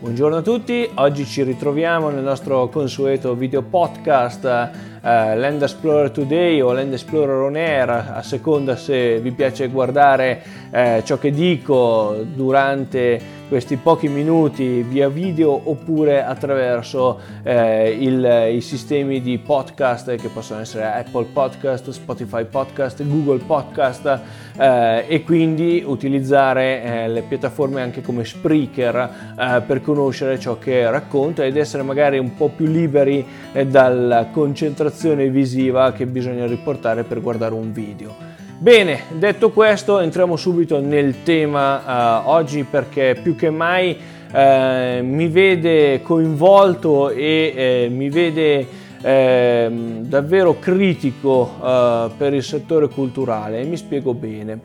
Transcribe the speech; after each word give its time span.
Buongiorno 0.00 0.36
a 0.36 0.42
tutti, 0.42 0.88
oggi 0.94 1.26
ci 1.26 1.42
ritroviamo 1.42 2.08
nel 2.10 2.22
nostro 2.22 2.68
consueto 2.68 3.34
video 3.34 3.62
podcast 3.62 4.44
eh, 4.44 5.36
Land 5.36 5.62
Explorer 5.62 6.12
Today 6.12 6.60
o 6.60 6.72
Land 6.72 6.92
Explorer 6.92 7.40
On 7.40 7.56
Air, 7.56 7.90
a 8.14 8.22
seconda 8.22 8.76
se 8.76 9.18
vi 9.18 9.32
piace 9.32 9.66
guardare 9.66 10.40
eh, 10.70 11.02
ciò 11.04 11.18
che 11.18 11.32
dico 11.32 12.24
durante 12.32 13.20
questi 13.48 13.76
pochi 13.76 14.08
minuti 14.08 14.82
via 14.82 15.08
video 15.08 15.58
oppure 15.70 16.22
attraverso 16.22 17.18
eh, 17.42 17.90
il, 17.90 18.54
i 18.54 18.60
sistemi 18.60 19.22
di 19.22 19.38
podcast 19.38 20.14
che 20.16 20.28
possono 20.28 20.60
essere 20.60 20.84
Apple 20.84 21.26
Podcast, 21.32 21.88
Spotify 21.90 22.44
Podcast, 22.44 23.02
Google 23.04 23.38
Podcast 23.38 24.20
eh, 24.58 25.04
e 25.08 25.24
quindi 25.24 25.82
utilizzare 25.84 26.82
eh, 26.82 27.08
le 27.08 27.22
piattaforme 27.22 27.80
anche 27.80 28.02
come 28.02 28.24
Spreaker 28.24 29.34
eh, 29.38 29.62
per 29.66 29.80
conoscere 29.80 30.38
ciò 30.38 30.58
che 30.58 30.88
racconto 30.90 31.42
ed 31.42 31.56
essere 31.56 31.82
magari 31.82 32.18
un 32.18 32.34
po' 32.34 32.50
più 32.50 32.66
liberi 32.66 33.24
eh, 33.52 33.66
dalla 33.66 34.26
concentrazione 34.26 35.30
visiva 35.30 35.92
che 35.92 36.06
bisogna 36.06 36.46
riportare 36.46 37.02
per 37.02 37.22
guardare 37.22 37.54
un 37.54 37.72
video. 37.72 38.27
Bene, 38.60 39.02
detto 39.10 39.50
questo, 39.50 40.00
entriamo 40.00 40.34
subito 40.34 40.80
nel 40.80 41.22
tema 41.22 42.24
uh, 42.24 42.28
oggi 42.28 42.64
perché 42.64 43.16
più 43.22 43.36
che 43.36 43.50
mai 43.50 43.96
uh, 44.32 45.04
mi 45.04 45.28
vede 45.28 46.02
coinvolto 46.02 47.10
e 47.10 47.52
eh, 47.54 47.88
mi 47.88 48.10
vede 48.10 48.66
eh, 49.00 49.70
davvero 50.00 50.58
critico 50.58 51.54
uh, 51.60 52.10
per 52.16 52.34
il 52.34 52.42
settore 52.42 52.88
culturale 52.88 53.60
e 53.60 53.64
mi 53.64 53.76
spiego 53.76 54.12
bene. 54.12 54.58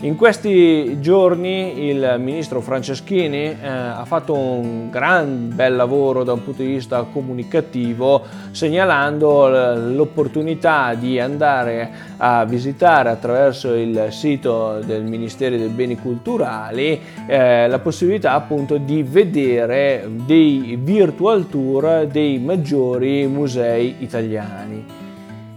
In 0.00 0.14
questi 0.14 1.00
giorni 1.00 1.86
il 1.86 2.16
ministro 2.18 2.60
Franceschini 2.60 3.44
eh, 3.44 3.66
ha 3.66 4.04
fatto 4.04 4.34
un 4.34 4.90
gran 4.90 5.50
bel 5.54 5.74
lavoro 5.74 6.22
da 6.22 6.34
un 6.34 6.44
punto 6.44 6.60
di 6.60 6.68
vista 6.68 7.02
comunicativo 7.10 8.22
segnalando 8.50 9.48
l'opportunità 9.94 10.92
di 10.92 11.18
andare 11.18 11.90
a 12.18 12.44
visitare 12.44 13.08
attraverso 13.08 13.72
il 13.72 14.08
sito 14.10 14.80
del 14.84 15.02
Ministero 15.02 15.56
dei 15.56 15.68
Beni 15.68 15.96
Culturali 15.98 17.00
eh, 17.26 17.66
la 17.66 17.78
possibilità 17.78 18.32
appunto 18.32 18.76
di 18.76 19.02
vedere 19.02 20.06
dei 20.10 20.78
virtual 20.78 21.48
tour 21.48 22.06
dei 22.06 22.38
maggiori 22.38 23.26
musei 23.26 23.96
italiani. 24.00 24.84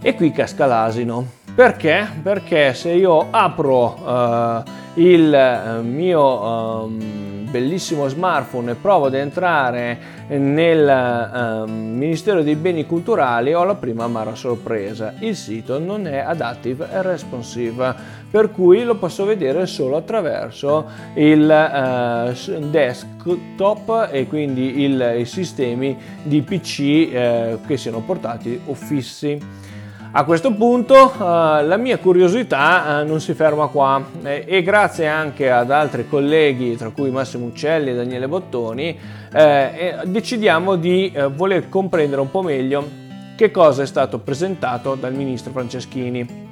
E 0.01 0.15
qui 0.15 0.31
casca 0.31 0.65
l'asino 0.65 1.38
perché? 1.59 2.07
Perché 2.23 2.73
se 2.73 2.91
io 2.91 3.27
apro 3.31 3.93
uh, 4.01 4.63
il 4.93 5.77
uh, 5.77 5.85
mio 5.85 6.83
uh, 6.85 6.87
bellissimo 6.87 8.07
smartphone 8.07 8.71
e 8.71 8.75
provo 8.75 9.07
ad 9.07 9.13
entrare 9.13 9.99
nel 10.29 10.87
ehm, 10.87 11.97
Ministero 11.97 12.43
dei 12.43 12.55
Beni 12.55 12.85
Culturali 12.85 13.53
ho 13.53 13.63
la 13.65 13.75
prima 13.75 14.05
amara 14.05 14.35
sorpresa. 14.35 15.15
Il 15.19 15.35
sito 15.35 15.79
non 15.79 16.07
è 16.07 16.19
adaptive 16.19 16.87
e 16.91 17.01
responsive, 17.01 17.93
per 18.29 18.51
cui 18.51 18.83
lo 18.83 18.95
posso 18.95 19.25
vedere 19.25 19.65
solo 19.65 19.97
attraverso 19.97 20.85
il 21.15 21.49
eh, 21.49 22.59
desktop 22.69 24.09
e 24.11 24.27
quindi 24.27 24.83
il, 24.83 25.15
i 25.17 25.25
sistemi 25.25 25.97
di 26.21 26.41
PC 26.41 26.79
eh, 26.79 27.57
che 27.65 27.75
siano 27.75 27.99
portati 27.99 28.61
o 28.67 28.73
fissi. 28.75 29.67
A 30.11 30.23
questo 30.23 30.51
punto 30.53 30.95
uh, 30.95 31.19
la 31.19 31.77
mia 31.77 31.99
curiosità 31.99 33.03
uh, 33.03 33.07
non 33.07 33.21
si 33.21 33.35
ferma 33.35 33.67
qua 33.67 34.03
eh, 34.23 34.43
e 34.47 34.63
grazie 34.63 35.05
anche 35.05 35.51
ad 35.51 35.69
altri 35.69 36.09
colleghi, 36.09 36.75
tra 36.75 36.89
cui 36.89 37.11
Massimo 37.11 37.45
Uccelli 37.45 37.91
e 37.91 37.95
Daniele 37.95 38.27
Bottoni, 38.27 38.99
eh, 39.31 39.99
decidiamo 40.05 40.77
di 40.77 41.11
eh, 41.11 41.27
voler 41.27 41.69
comprendere 41.69 42.21
un 42.21 42.31
po' 42.31 42.41
meglio 42.41 42.89
che 43.35 43.51
cosa 43.51 43.83
è 43.83 43.85
stato 43.85 44.17
presentato 44.17 44.95
dal 44.95 45.13
ministro 45.13 45.51
Franceschini. 45.51 46.47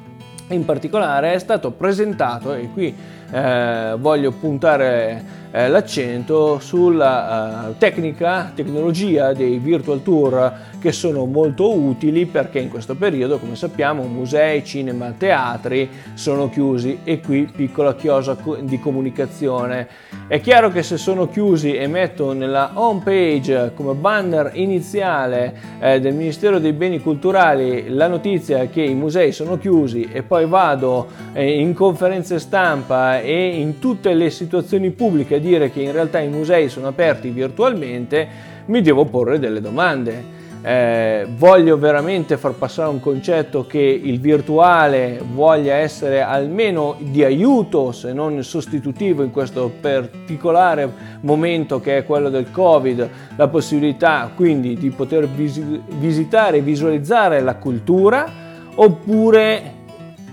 In 0.49 0.63
particolare 0.63 1.33
è 1.33 1.39
stato 1.39 1.71
presentato, 1.71 2.53
e 2.53 2.69
qui 2.71 2.95
eh, 3.31 3.95
voglio 3.97 4.31
puntare 4.33 5.36
eh, 5.51 5.67
l'accento 5.69 6.59
sulla 6.59 7.67
uh, 7.69 7.77
tecnica, 7.77 8.51
tecnologia 8.53 9.33
dei 9.33 9.57
virtual 9.57 10.03
tour 10.03 10.53
che 10.79 10.91
sono 10.91 11.25
molto 11.25 11.75
utili 11.75 12.25
perché 12.25 12.59
in 12.59 12.69
questo 12.69 12.95
periodo, 12.95 13.39
come 13.39 13.55
sappiamo, 13.55 14.03
musei, 14.03 14.63
cinema, 14.63 15.13
teatri 15.17 15.89
sono 16.13 16.49
chiusi 16.49 16.99
e 17.03 17.19
qui 17.19 17.49
piccola 17.53 17.95
chiosa 17.95 18.37
di 18.61 18.79
comunicazione. 18.79 19.87
È 20.27 20.39
chiaro 20.39 20.69
che 20.71 20.83
se 20.83 20.97
sono 20.97 21.27
chiusi 21.27 21.73
e 21.73 21.87
metto 21.87 22.33
nella 22.33 22.71
home 22.73 23.01
page 23.03 23.71
come 23.73 23.93
banner 23.93 24.51
iniziale 24.53 25.55
eh, 25.79 25.99
del 25.99 26.13
Ministero 26.13 26.59
dei 26.59 26.73
Beni 26.73 27.01
Culturali 27.01 27.89
la 27.89 28.07
notizia 28.07 28.67
che 28.67 28.81
i 28.81 28.93
musei 28.93 29.31
sono 29.31 29.57
chiusi 29.57 30.09
e 30.11 30.23
poi 30.23 30.45
vado 30.45 31.07
eh, 31.33 31.59
in 31.59 31.73
conferenze 31.73 32.39
stampa 32.39 33.19
e 33.19 33.47
in 33.59 33.79
tutte 33.79 34.13
le 34.13 34.29
situazioni 34.29 34.91
pubbliche 34.91 35.36
a 35.37 35.39
dire 35.39 35.71
che 35.71 35.81
in 35.81 35.91
realtà 35.91 36.19
i 36.19 36.27
musei 36.27 36.69
sono 36.69 36.87
aperti 36.87 37.29
virtualmente, 37.29 38.27
mi 38.65 38.81
devo 38.81 39.05
porre 39.05 39.39
delle 39.39 39.61
domande. 39.61 40.35
Eh, 40.61 41.27
voglio 41.37 41.77
veramente 41.77 42.35
far 42.35 42.53
passare 42.53 42.89
un 42.89 42.99
concetto 42.99 43.67
che 43.67 43.79
il 43.79 44.19
virtuale 44.19 45.21
voglia 45.33 45.75
essere 45.75 46.21
almeno 46.21 46.97
di 46.99 47.23
aiuto, 47.23 47.91
se 47.91 48.11
non 48.11 48.43
sostitutivo 48.43 49.23
in 49.23 49.31
questo 49.31 49.71
particolare 49.79 50.91
momento 51.21 51.79
che 51.79 51.97
è 51.97 52.05
quello 52.05 52.29
del 52.29 52.51
Covid, 52.51 53.09
la 53.35 53.47
possibilità 53.47 54.31
quindi 54.35 54.75
di 54.75 54.89
poter 54.89 55.27
vis- 55.27 55.61
visitare 55.99 56.57
e 56.57 56.61
visualizzare 56.61 57.39
la 57.39 57.55
cultura, 57.55 58.29
oppure 58.75 59.73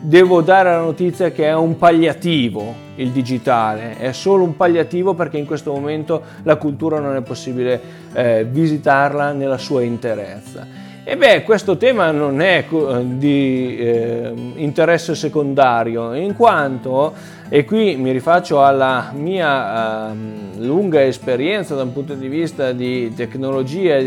devo 0.01 0.41
dare 0.41 0.71
la 0.71 0.81
notizia 0.81 1.31
che 1.31 1.45
è 1.45 1.55
un 1.55 1.77
palliativo 1.77 2.84
il 2.97 3.10
digitale, 3.10 3.97
è 3.99 4.12
solo 4.12 4.44
un 4.44 4.56
palliativo 4.56 5.15
perché 5.15 5.38
in 5.38 5.47
questo 5.47 5.72
momento 5.72 6.22
la 6.43 6.56
cultura 6.56 6.99
non 7.00 7.16
è 7.16 7.22
possibile 7.22 7.81
eh, 8.12 8.47
visitarla 8.49 9.32
nella 9.32 9.59
sua 9.59 9.82
interezza. 9.82 10.93
E 11.06 11.19
beh, 11.19 11.43
questo 11.43 11.77
tema 11.77 12.10
non 12.12 12.41
è 12.41 12.65
di 13.03 13.77
eh, 13.77 14.32
interesse 14.55 15.15
secondario, 15.15 16.15
in 16.15 16.34
quanto, 16.34 17.12
e 17.50 17.66
qui 17.66 17.97
mi 17.97 18.10
rifaccio 18.10 18.65
alla 18.65 19.12
mia 19.15 20.11
eh, 20.11 20.15
lunga 20.61 21.05
esperienza 21.05 21.75
da 21.75 21.82
un 21.82 21.93
punto 21.93 22.15
di 22.15 22.28
vista 22.28 22.72
di 22.72 23.12
tecnologia 23.15 24.00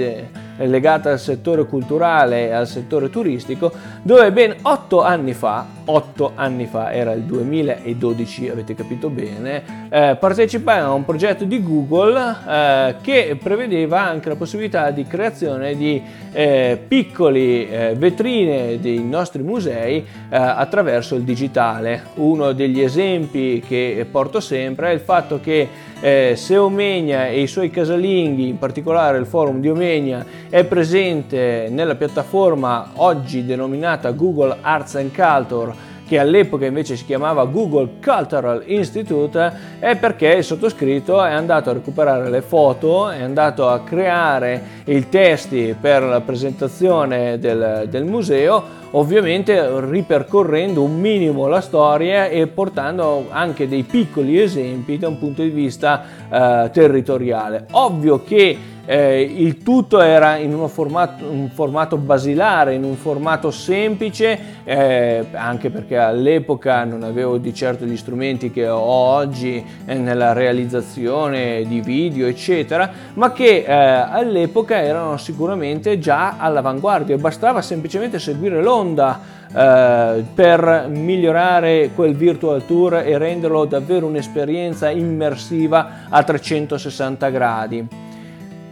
legata 0.66 1.12
al 1.12 1.19
settore 1.19 1.66
culturale 1.66 2.47
e 2.47 2.51
al 2.51 2.68
settore 2.68 3.09
turistico, 3.09 3.72
dove 4.01 4.31
ben 4.31 4.56
otto 4.63 5.03
anni 5.03 5.34
fa, 5.34 5.66
otto 5.85 6.31
anni 6.35 6.66
fa, 6.66 6.91
era 6.91 7.13
il 7.13 7.23
2012, 7.23 8.50
avete 8.50 8.75
capito 8.75 9.09
bene, 9.09 9.88
eh, 9.90 10.17
partecipai 10.19 10.79
a 10.79 10.91
un 10.91 11.06
progetto 11.06 11.46
di 11.46 11.63
Google 11.63 12.35
eh, 12.47 12.96
che 13.01 13.38
prevedeva 13.41 14.01
anche 14.01 14.29
la 14.29 14.35
possibilità 14.35 14.91
di 14.91 15.06
creazione 15.06 15.75
di 15.75 16.01
eh, 16.31 16.79
piccoli 16.88 17.69
eh, 17.69 17.96
vetrine 17.96 18.79
dei 18.79 19.03
nostri 19.03 19.44
musei 19.44 19.97
eh, 19.97 20.06
attraverso 20.29 21.16
il 21.16 21.23
digitale. 21.23 22.03
Uno 22.16 22.51
degli 22.51 22.81
esempi 22.81 23.63
che 23.66 24.06
porto 24.09 24.40
sempre 24.40 24.90
è 24.90 24.94
il 24.94 25.00
fatto 25.00 25.40
che 25.40 25.67
eh, 26.00 26.34
se 26.35 26.58
Omegna 26.58 27.28
e 27.28 27.41
i 27.41 27.47
suoi 27.47 27.69
casalinghi, 27.69 28.47
in 28.47 28.58
particolare 28.58 29.18
il 29.18 29.25
forum 29.25 29.59
di 29.59 29.69
Omegna, 29.69 30.25
è 30.50 30.63
presente 30.63 31.68
nella 31.69 31.96
piattaforma 31.96 32.91
oggi 32.96 33.46
denominata 33.46 34.12
Google 34.12 34.58
Arts 34.62 34.96
and 34.96 35.13
Culture 35.13 35.86
che 36.07 36.18
all'epoca 36.18 36.66
invece 36.66 36.95
si 36.95 37.06
chiamava 37.06 37.45
Google 37.45 37.90
Cultural 38.01 38.63
Institute, 38.66 39.51
è 39.79 39.97
perché 39.97 40.29
il 40.29 40.44
sottoscritto 40.44 41.23
è 41.23 41.31
andato 41.31 41.69
a 41.69 41.73
recuperare 41.73 42.29
le 42.29 42.41
foto, 42.41 43.09
è 43.09 43.22
andato 43.22 43.67
a 43.67 43.81
creare 43.81 44.64
i 44.85 45.09
testi 45.09 45.76
per 45.79 46.02
la 46.03 46.22
presentazione 46.22 47.37
del, 47.40 47.87
del 47.90 48.05
museo, 48.05 48.64
ovviamente 48.91 49.70
ripercorrendo 49.81 50.81
un 50.81 50.97
minimo 50.97 51.47
la 51.47 51.61
storia 51.61 52.28
e 52.28 52.47
portando 52.47 53.26
anche 53.29 53.67
dei 53.67 53.84
piccoli 53.84 54.41
esempi 54.41 54.97
da 54.97 55.09
un 55.09 55.20
punto 55.20 55.41
di 55.41 55.49
vista 55.49 56.03
eh, 56.29 56.70
territoriale. 56.72 57.66
Ovvio 57.72 58.23
che 58.23 58.76
eh, 58.89 59.22
il 59.22 59.61
tutto 59.63 59.99
era 59.99 60.37
in 60.37 60.66
formato, 60.69 61.29
un 61.29 61.49
formato 61.49 61.97
basilare, 61.97 62.73
in 62.73 62.85
un 62.85 62.95
formato 62.95 63.51
semplice, 63.51 64.39
eh, 64.63 65.25
anche 65.34 65.69
perché 65.69 65.97
all'epoca 65.97 66.85
non 66.85 67.03
avevo 67.03 67.37
di 67.37 67.53
certo 67.53 67.84
gli 67.84 67.97
strumenti 67.97 68.49
che 68.49 68.69
ho 68.69 68.79
oggi 68.79 69.63
eh, 69.85 69.95
nella 69.95 70.31
realizzazione 70.31 71.66
di 71.67 71.81
video, 71.81 72.28
eccetera, 72.28 72.89
ma 73.16 73.34
che 73.34 73.66
eh, 73.67 73.73
all'epoca 73.73 74.81
erano 74.81 75.17
sicuramente 75.17 75.99
già 75.99 76.37
all'avanguardia, 76.37 77.17
bastava 77.17 77.61
semplicemente 77.61 78.19
seguire 78.19 78.61
l'onda 78.63 79.19
eh, 79.53 80.23
per 80.33 80.87
migliorare 80.90 81.91
quel 81.93 82.16
virtual 82.16 82.66
tour 82.66 82.95
e 82.95 83.17
renderlo 83.17 83.66
davvero 83.66 84.05
un'esperienza 84.05 84.90
immersiva 84.90 86.05
a 86.07 86.23
360 86.23 87.29
gradi. 87.29 88.06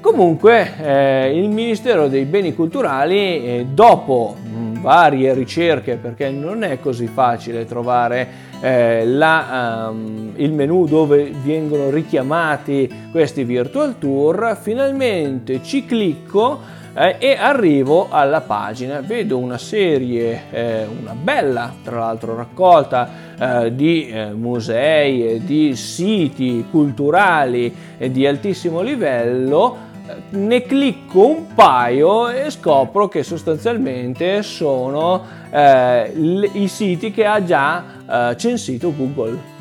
Comunque 0.05 0.71
eh, 0.83 1.35
il 1.35 1.49
Ministero 1.49 2.07
dei 2.07 2.25
Beni 2.25 2.53
Culturali, 2.53 3.17
eh, 3.17 3.65
dopo 3.67 4.35
mh, 4.39 4.79
varie 4.79 5.33
ricerche, 5.33 5.95
perché 5.95 6.29
non 6.29 6.63
è 6.63 6.79
così 6.79 7.07
facile 7.07 7.65
trovare 7.65 8.27
eh, 8.61 9.03
la, 9.03 9.87
um, 9.89 10.33
il 10.35 10.53
menu 10.53 10.85
dove 10.85 11.33
vengono 11.43 11.89
richiamati 11.89 13.07
questi 13.09 13.43
virtual 13.43 13.97
tour, 13.97 14.55
finalmente 14.61 15.63
ci 15.63 15.87
clicco 15.87 16.59
eh, 16.93 17.15
e 17.17 17.35
arrivo 17.35 18.05
alla 18.11 18.41
pagina, 18.41 19.01
vedo 19.01 19.39
una 19.39 19.57
serie, 19.57 20.43
eh, 20.51 20.85
una 20.85 21.15
bella 21.19 21.73
tra 21.83 21.97
l'altro 21.97 22.35
raccolta 22.35 23.09
eh, 23.39 23.73
di 23.75 24.13
musei 24.35 25.43
di 25.43 25.75
siti 25.75 26.63
culturali 26.69 27.73
di 27.97 28.27
altissimo 28.27 28.81
livello 28.81 29.93
ne 30.29 30.61
clicco 30.61 31.27
un 31.27 31.53
paio 31.53 32.29
e 32.29 32.49
scopro 32.49 33.07
che 33.07 33.23
sostanzialmente 33.23 34.43
sono 34.43 35.23
eh, 35.49 36.11
i 36.53 36.67
siti 36.67 37.11
che 37.11 37.25
ha 37.25 37.43
già 37.43 37.83
eh, 38.31 38.37
censito 38.37 38.93
Google. 38.95 39.53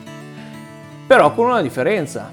Però 1.07 1.33
con 1.35 1.47
una 1.47 1.63
differenza. 1.63 2.33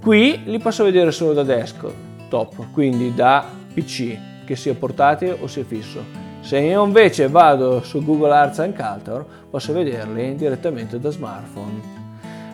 Qui 0.00 0.42
li 0.44 0.58
posso 0.58 0.84
vedere 0.84 1.10
solo 1.10 1.32
da 1.32 1.42
desktop, 1.42 2.72
quindi 2.72 3.14
da 3.14 3.44
PC, 3.74 4.44
che 4.44 4.56
sia 4.56 4.74
portatile 4.74 5.36
o 5.40 5.46
sia 5.46 5.64
fisso. 5.64 6.26
Se 6.40 6.58
io 6.58 6.84
invece 6.84 7.28
vado 7.28 7.82
su 7.82 8.02
Google 8.04 8.32
Arts 8.32 8.58
Culture, 8.74 9.24
posso 9.50 9.72
vederli 9.72 10.34
direttamente 10.34 10.98
da 10.98 11.10
smartphone. 11.10 11.97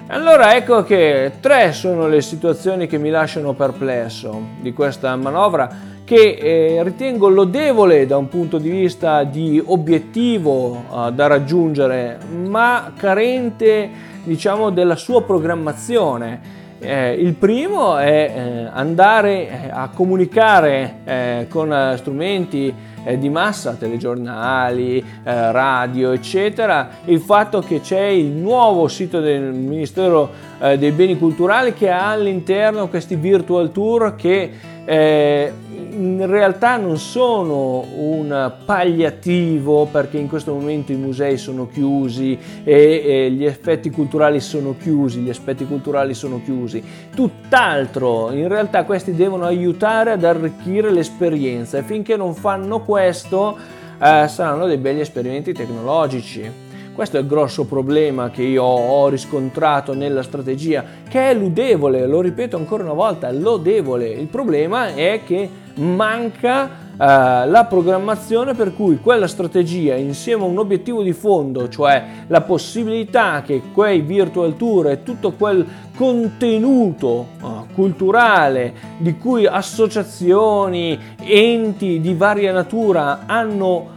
Allora 0.09 0.55
ecco 0.55 0.83
che 0.85 1.33
tre 1.41 1.73
sono 1.73 2.09
le 2.09 2.21
situazioni 2.21 2.87
che 2.87 2.99
mi 2.99 3.09
lasciano 3.09 3.55
perplesso 3.55 4.39
di 4.61 4.75
questa 4.75 5.17
manovra 5.17 5.93
che 6.05 6.37
eh, 6.39 6.83
ritengo 6.83 7.29
lodevole 7.29 8.05
da 8.05 8.19
un 8.19 8.29
punto 8.29 8.59
di 8.59 8.69
vista 8.69 9.25
di 9.25 9.63
obiettivo 9.65 10.85
eh, 10.93 11.13
da 11.13 11.27
raggiungere, 11.27 12.19
ma 12.29 12.93
carente 12.95 13.89
diciamo 14.25 14.69
della 14.69 14.97
sua 14.97 15.23
programmazione. 15.23 16.64
Eh, 16.87 17.15
il 17.15 17.33
primo 17.33 17.97
è 17.97 18.33
eh, 18.37 18.69
andare 18.71 19.49
eh, 19.49 19.71
a 19.71 19.89
comunicare 19.89 20.97
eh, 21.05 21.47
con 21.49 21.95
strumenti 21.97 22.75
eh, 23.05 23.19
di 23.19 23.31
massa, 23.31 23.73
telegiornali, 23.73 24.99
eh, 24.99 25.53
radio, 25.53 26.13
eccetera, 26.13 26.89
il 27.07 27.21
fatto 27.21 27.61
che 27.61 27.81
c'è 27.81 28.05
il 28.05 28.27
nuovo 28.27 28.87
sito 28.89 29.21
del 29.21 29.55
Ministero 29.55 30.31
eh, 30.61 30.77
dei 30.77 30.91
Beni 30.91 31.17
Culturali 31.17 31.73
che 31.73 31.91
ha 31.91 32.11
all'interno 32.11 32.89
questi 32.89 33.17
virtual 33.17 33.73
tour 33.73 34.15
che 34.15 34.51
eh, 34.85 35.53
in 35.95 36.27
realtà 36.27 36.77
non 36.77 36.99
sono 36.99 37.85
un 37.97 38.53
palliativo 38.65 39.87
perché 39.87 40.19
in 40.19 40.29
questo 40.29 40.53
momento 40.53 40.93
i 40.93 40.97
musei 40.97 41.37
sono 41.37 41.69
chiusi 41.69 42.39
e, 42.65 43.03
e, 43.05 43.31
gli 43.31 43.45
effetti 43.45 43.91
culturali 43.91 44.41
sono 44.41 44.75
chiusi, 44.77 45.21
gli 45.21 45.31
aspetti 45.31 45.67
culturali 45.67 46.15
sono 46.15 46.41
chiusi. 46.43 46.83
Tutt'altro, 47.15 48.33
in 48.33 48.49
realtà 48.49 48.85
questi 48.85 49.15
devono 49.15 49.45
aiutare 49.45 50.13
ad 50.13 50.25
arricchire 50.25 50.91
l'esperienza 50.91 51.79
e 51.79 51.83
finché 51.83 52.17
non 52.17 52.35
fanno 52.35 52.81
questo 52.81 53.57
eh, 54.01 54.27
saranno 54.29 54.67
dei 54.67 54.79
belli 54.79 55.01
esperimenti 55.01 55.53
tecnologici. 55.53 56.64
Questo 56.95 57.17
è 57.17 57.21
il 57.21 57.27
grosso 57.27 57.65
problema 57.65 58.31
che 58.31 58.45
io 58.45 58.63
ho 58.63 59.09
riscontrato 59.09 59.95
nella 59.95 60.23
strategia, 60.23 60.85
che 61.09 61.31
è 61.31 61.35
ludevole, 61.35 62.07
lo 62.07 62.21
ripeto 62.21 62.57
ancora 62.57 62.85
una 62.85 62.93
volta, 62.93 63.33
lodevole. 63.33 64.11
Il 64.11 64.29
problema 64.29 64.95
è 64.95 65.23
che 65.27 65.51
manca 65.75 66.63
uh, 66.93 66.97
la 66.97 67.67
programmazione 67.69 68.55
per 68.55 68.77
cui 68.77 69.01
quella 69.01 69.27
strategia 69.27 69.97
insieme 69.97 70.45
a 70.45 70.47
un 70.47 70.57
obiettivo 70.57 71.03
di 71.03 71.13
fondo, 71.13 71.69
cioè 71.69 72.05
la 72.29 72.43
possibilità 72.43 73.43
che 73.43 73.61
quei 73.73 74.01
virtual 74.01 74.57
tour 74.57 74.91
e 74.91 75.03
tutto 75.03 75.33
quel 75.33 75.67
contenuto 75.97 77.27
uh, 77.41 77.67
culturale 77.75 78.73
di 78.99 79.19
cui 79.19 79.47
associazioni, 79.47 80.97
enti 81.19 82.01
di 82.01 82.15
varia 82.15 82.53
natura 82.53 83.23
hanno 83.27 83.89
eh, 83.91 83.94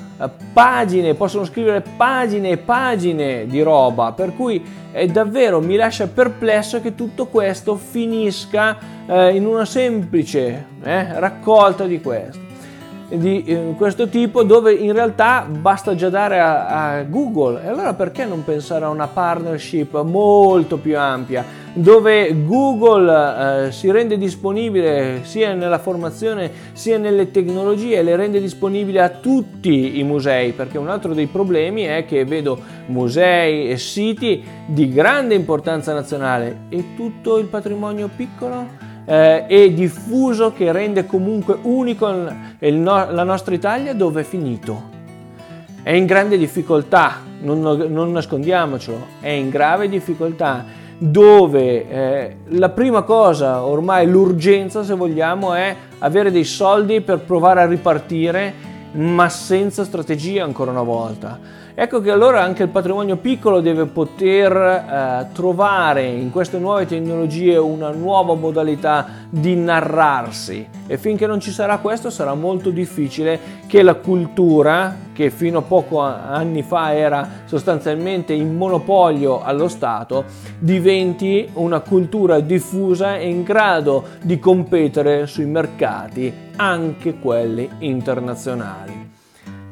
pagine, 0.53 1.13
possono 1.13 1.45
scrivere 1.45 1.83
pagine 1.95 2.49
e 2.49 2.57
pagine 2.57 3.45
di 3.45 3.61
roba, 3.61 4.11
per 4.11 4.35
cui 4.35 4.63
è 4.91 5.05
davvero 5.05 5.59
mi 5.61 5.75
lascia 5.75 6.07
perplesso 6.07 6.81
che 6.81 6.95
tutto 6.95 7.27
questo 7.27 7.75
finisca 7.75 8.77
eh, 9.05 9.35
in 9.35 9.45
una 9.45 9.65
semplice 9.65 10.65
eh, 10.83 11.19
raccolta 11.19 11.85
di 11.85 12.01
questo 12.01 12.45
di 13.09 13.43
eh, 13.45 13.73
questo 13.77 14.09
tipo 14.09 14.43
dove 14.43 14.73
in 14.73 14.91
realtà 14.91 15.47
basta 15.47 15.95
già 15.95 16.09
dare 16.09 16.39
a, 16.39 16.97
a, 16.97 17.03
Google. 17.03 17.63
E 17.63 17.67
allora 17.67 17.93
perché 17.93 18.25
non 18.25 18.43
pensare 18.43 18.85
a 18.85 18.89
una 18.89 19.07
partnership 19.07 20.01
molto 20.01 20.77
più 20.77 20.97
ampia 20.97 21.45
dove 21.77 22.43
Google 22.43 23.67
eh, 23.67 23.71
si 23.71 23.91
rende 23.91 24.17
disponibile 24.17 25.19
sia 25.23 25.53
nella 25.53 25.79
formazione 25.79 26.51
sia 26.73 26.97
nelle 26.97 27.31
tecnologie 27.31 28.01
le 28.01 28.15
rende 28.15 28.39
disponibili 28.41 28.99
a 28.99 29.09
tutti 29.09 29.99
i 29.99 30.03
musei 30.03 30.53
perché 30.53 30.77
un 30.77 30.89
altro 30.89 31.13
dei 31.13 31.27
problemi 31.27 31.83
è 31.83 32.05
che 32.05 32.25
vedo 32.25 32.59
musei 32.87 33.69
e 33.69 33.77
siti 33.77 34.43
di 34.65 34.89
grande 34.89 35.35
importanza 35.35 35.93
nazionale 35.93 36.61
e 36.69 36.95
tutto 36.95 37.37
il 37.37 37.45
patrimonio 37.45 38.09
piccolo 38.13 38.85
eh, 39.05 39.45
e 39.47 39.73
diffuso 39.73 40.51
che 40.51 40.71
rende 40.71 41.05
comunque 41.05 41.57
unico 41.61 42.11
no, 42.11 43.11
la 43.11 43.23
nostra 43.23 43.55
Italia 43.55 43.93
dove 43.93 44.21
è 44.21 44.23
finito. 44.23 44.95
È 45.81 45.91
in 45.91 46.05
grande 46.05 46.37
difficoltà, 46.37 47.21
non, 47.41 47.61
non 47.61 48.11
nascondiamocelo, 48.11 49.05
è 49.21 49.29
in 49.29 49.49
grave 49.49 49.87
difficoltà 49.87 50.65
dove 50.97 51.89
eh, 51.89 52.35
la 52.47 52.69
prima 52.69 53.03
cosa, 53.03 53.63
ormai 53.63 54.07
l'urgenza 54.07 54.83
se 54.83 54.95
vogliamo, 54.95 55.53
è 55.53 55.75
avere 55.99 56.31
dei 56.31 56.43
soldi 56.43 57.01
per 57.01 57.19
provare 57.19 57.61
a 57.61 57.67
ripartire, 57.67 58.53
ma 58.93 59.29
senza 59.29 59.83
strategia 59.83 60.43
ancora 60.43 60.71
una 60.71 60.81
volta. 60.81 61.39
Ecco 61.79 62.01
che 62.01 62.09
allora 62.09 62.41
anche 62.41 62.63
il 62.63 62.69
patrimonio 62.69 63.17
piccolo 63.17 63.61
deve 63.61 63.85
poter 63.85 64.51
eh, 64.51 65.27
trovare 65.31 66.07
in 66.07 66.31
queste 66.31 66.57
nuove 66.57 66.87
tecnologie 66.87 67.55
una 67.57 67.91
nuova 67.91 68.33
modalità 68.33 69.05
di 69.29 69.55
narrarsi 69.55 70.67
e 70.87 70.97
finché 70.97 71.27
non 71.27 71.39
ci 71.39 71.51
sarà 71.51 71.77
questo 71.77 72.09
sarà 72.09 72.33
molto 72.33 72.71
difficile 72.71 73.39
che 73.67 73.83
la 73.83 73.93
cultura, 73.93 74.95
che 75.13 75.29
fino 75.29 75.59
a 75.59 75.61
poco 75.61 75.99
anni 75.99 76.63
fa 76.63 76.95
era 76.95 77.43
sostanzialmente 77.45 78.33
in 78.33 78.55
monopolio 78.55 79.43
allo 79.43 79.67
Stato, 79.67 80.25
diventi 80.57 81.47
una 81.53 81.81
cultura 81.81 82.39
diffusa 82.39 83.17
e 83.17 83.29
in 83.29 83.43
grado 83.43 84.03
di 84.23 84.39
competere 84.39 85.27
sui 85.27 85.45
mercati, 85.45 86.33
anche 86.55 87.19
quelli 87.19 87.69
internazionali. 87.81 89.06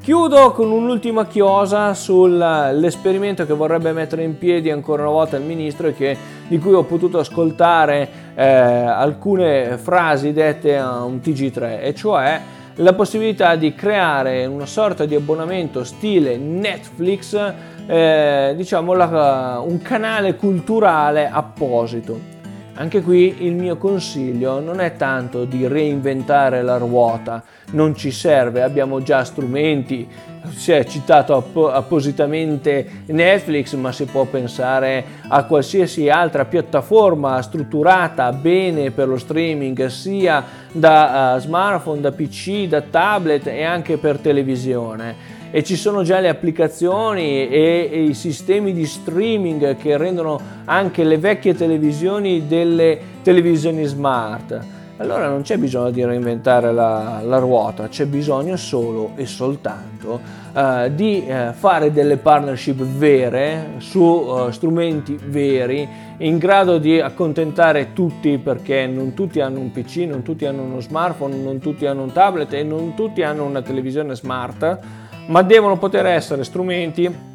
Chiudo 0.05 0.51
con 0.51 0.69
un'ultima 0.69 1.25
chiosa 1.25 1.95
sull'esperimento 1.95 3.43
che 3.47 3.55
vorrebbe 3.55 3.91
mettere 3.91 4.21
in 4.21 4.37
piedi 4.37 4.69
ancora 4.69 5.01
una 5.01 5.11
volta 5.11 5.35
il 5.37 5.43
ministro 5.43 5.87
e 5.87 5.95
che, 5.95 6.15
di 6.47 6.59
cui 6.59 6.73
ho 6.73 6.83
potuto 6.83 7.17
ascoltare 7.17 8.07
eh, 8.35 8.45
alcune 8.45 9.79
frasi 9.79 10.31
dette 10.31 10.77
a 10.77 11.03
un 11.03 11.15
TG3, 11.15 11.81
e 11.81 11.95
cioè 11.95 12.39
la 12.75 12.93
possibilità 12.93 13.55
di 13.55 13.73
creare 13.73 14.45
una 14.45 14.67
sorta 14.67 15.05
di 15.05 15.15
abbonamento 15.15 15.83
stile 15.83 16.37
Netflix, 16.37 17.53
eh, 17.87 18.53
diciamo 18.55 18.93
la, 18.93 19.59
un 19.65 19.81
canale 19.81 20.35
culturale 20.35 21.27
apposito. 21.27 22.34
Anche 22.77 23.01
qui 23.01 23.45
il 23.45 23.53
mio 23.53 23.77
consiglio 23.77 24.59
non 24.59 24.81
è 24.81 24.97
tanto 24.97 25.45
di 25.45 25.65
reinventare 25.65 26.61
la 26.61 26.75
ruota, 26.75 27.41
non 27.71 27.95
ci 27.95 28.11
serve, 28.11 28.63
abbiamo 28.63 29.01
già 29.01 29.23
strumenti, 29.23 30.05
si 30.49 30.73
è 30.73 30.83
citato 30.83 31.37
app- 31.37 31.73
appositamente 31.73 33.03
Netflix, 33.05 33.75
ma 33.75 33.93
si 33.93 34.03
può 34.03 34.25
pensare 34.25 35.05
a 35.29 35.45
qualsiasi 35.45 36.09
altra 36.09 36.43
piattaforma 36.43 37.41
strutturata 37.41 38.33
bene 38.33 38.91
per 38.91 39.07
lo 39.07 39.17
streaming, 39.17 39.85
sia 39.85 40.43
da 40.69 41.35
uh, 41.35 41.39
smartphone, 41.39 42.01
da 42.01 42.11
PC, 42.11 42.65
da 42.67 42.81
tablet 42.81 43.47
e 43.47 43.63
anche 43.63 43.95
per 43.95 44.19
televisione 44.19 45.34
e 45.51 45.63
ci 45.63 45.75
sono 45.75 46.03
già 46.03 46.19
le 46.19 46.29
applicazioni 46.29 47.47
e, 47.47 47.89
e, 47.91 48.03
i 48.03 48.13
sistemi 48.13 48.73
di 48.73 48.85
streaming 48.85 49.75
che 49.77 49.97
rendono 49.97 50.39
anche 50.65 51.03
le 51.03 51.17
vecchie 51.17 51.53
televisioni 51.55 52.47
delle 52.47 52.99
televisioni 53.21 53.85
smart. 53.85 54.59
allora 54.97 55.27
non 55.27 55.41
c'è 55.41 55.57
bisogno 55.57 55.91
di 55.91 56.03
reinventare 56.05 56.71
la, 56.71 57.21
la 57.23 57.37
ruota, 57.37 57.87
c'è 57.87 58.05
bisogno 58.05 58.55
solo 58.55 59.11
e 59.15 59.25
soltanto 59.25 60.19
uh, 60.53 60.89
di 60.89 61.25
uh, 61.27 61.51
fare 61.51 61.91
delle 61.91 62.17
partnership 62.17 62.81
vere 62.81 63.73
su 63.79 63.99
uh, 63.99 64.51
strumenti 64.51 65.19
veri 65.25 65.87
in 66.19 66.37
grado 66.37 66.77
di 66.77 66.99
accontentare 66.99 67.91
tutti 67.91 68.37
perché 68.37 68.87
non 68.87 69.13
tutti 69.13 69.41
hanno 69.41 69.59
un 69.59 69.71
PC, 69.71 69.97
non 70.07 70.23
tutti 70.23 70.45
hanno 70.45 70.61
uno 70.61 70.79
smartphone, 70.79 71.35
non 71.35 71.59
tutti 71.59 71.85
hanno 71.85 72.03
un 72.03 72.13
tablet 72.13 72.53
e 72.53 72.63
non 72.63 72.93
tutti 72.95 73.21
hanno 73.21 73.43
una 73.43 73.61
televisione 73.61 74.15
smart, 74.15 74.79
ma 75.27 75.41
devono 75.41 75.77
poter 75.77 76.05
essere 76.05 76.43
strumenti 76.43 77.33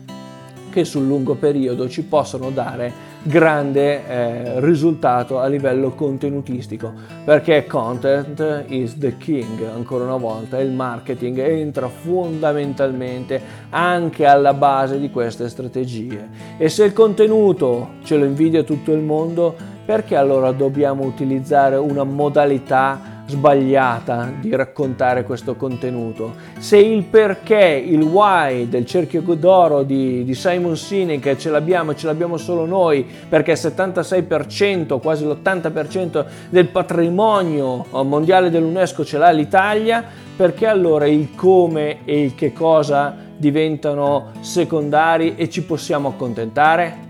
che 0.71 0.85
sul 0.85 1.07
lungo 1.07 1.35
periodo 1.35 1.89
ci 1.89 2.05
possono 2.05 2.51
dare 2.51 3.09
grande 3.23 4.07
eh, 4.07 4.61
risultato 4.61 5.41
a 5.41 5.47
livello 5.47 5.91
contenutistico 5.91 6.91
perché 7.25 7.67
content 7.67 8.65
is 8.69 8.97
the 8.97 9.19
king 9.19 9.63
ancora 9.63 10.05
una 10.05 10.17
volta 10.17 10.59
il 10.59 10.71
marketing 10.71 11.39
entra 11.41 11.89
fondamentalmente 11.89 13.43
anche 13.71 14.25
alla 14.25 14.55
base 14.55 14.99
di 14.99 15.11
queste 15.11 15.49
strategie. 15.49 16.29
E 16.57 16.69
se 16.69 16.85
il 16.85 16.93
contenuto 16.93 17.91
ce 18.05 18.17
lo 18.17 18.25
invidia 18.25 18.63
tutto 18.63 18.93
il 18.93 19.01
mondo 19.01 19.55
perché 19.85 20.15
allora 20.17 20.53
dobbiamo 20.53 21.05
utilizzare 21.05 21.77
una 21.77 22.05
modalità 22.05 23.10
sbagliata 23.31 24.31
di 24.39 24.55
raccontare 24.55 25.23
questo 25.23 25.55
contenuto. 25.55 26.35
Se 26.59 26.77
il 26.77 27.05
perché, 27.05 27.83
il 27.87 28.03
why 28.03 28.69
del 28.69 28.85
cerchio 28.85 29.23
d'oro 29.23 29.83
di, 29.83 30.25
di 30.25 30.35
Simon 30.35 30.77
Sinek 30.77 31.37
ce 31.37 31.49
l'abbiamo 31.51 31.95
ce 31.95 32.07
l'abbiamo 32.07 32.37
solo 32.37 32.67
noi, 32.67 33.07
perché 33.29 33.53
il 33.53 33.59
76%, 33.59 35.01
quasi 35.01 35.25
l'80% 35.25 36.25
del 36.51 36.67
patrimonio 36.67 37.87
mondiale 38.03 38.51
dell'UNESCO 38.51 39.05
ce 39.05 39.19
l'ha 39.19 39.31
l'Italia, 39.31 40.05
perché 40.37 40.67
allora 40.67 41.07
il 41.07 41.35
come 41.35 41.99
e 42.05 42.23
il 42.23 42.35
che 42.35 42.53
cosa 42.53 43.17
diventano 43.37 44.33
secondari 44.41 45.37
e 45.37 45.49
ci 45.49 45.63
possiamo 45.63 46.09
accontentare? 46.09 47.09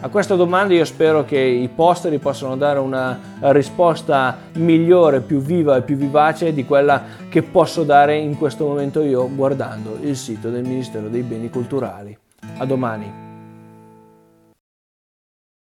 A 0.00 0.08
questa 0.08 0.34
domanda 0.34 0.74
io 0.74 0.84
spero 0.84 1.24
che 1.24 1.38
i 1.38 1.68
posteri 1.68 2.18
possano 2.18 2.56
dare 2.56 2.78
una 2.78 3.18
risposta 3.52 4.36
migliore, 4.54 5.20
più 5.20 5.40
viva 5.40 5.76
e 5.76 5.82
più 5.82 5.96
vivace 5.96 6.52
di 6.52 6.64
quella 6.64 7.02
che 7.28 7.42
posso 7.42 7.82
dare 7.82 8.16
in 8.16 8.36
questo 8.36 8.66
momento 8.66 9.02
io 9.02 9.28
guardando 9.34 9.98
il 10.02 10.16
sito 10.16 10.50
del 10.50 10.64
Ministero 10.64 11.08
dei 11.08 11.22
Beni 11.22 11.48
Culturali. 11.48 12.16
A 12.58 12.64
domani. 12.66 13.25